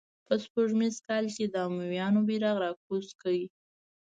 [0.25, 3.35] په سپوږمیز کال یې د امویانو بیرغ را کوز کړ.